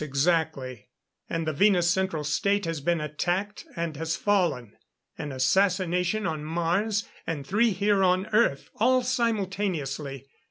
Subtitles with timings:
[0.03, 0.87] Exactly.
[1.29, 4.75] And the Venus Central State has been attacked and has fallen.
[5.15, 10.25] An assassination on Mars, and three here on Earth all simultaneously.